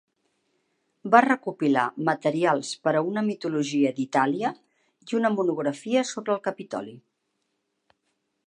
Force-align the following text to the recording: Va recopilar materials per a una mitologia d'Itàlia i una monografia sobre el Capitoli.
Va 1.15 1.19
recopilar 1.25 1.83
materials 2.07 2.71
per 2.87 2.93
a 2.95 3.03
una 3.09 3.25
mitologia 3.29 3.93
d'Itàlia 3.99 4.53
i 5.13 5.19
una 5.23 5.35
monografia 5.37 6.07
sobre 6.17 6.39
el 6.39 6.45
Capitoli. 6.49 7.01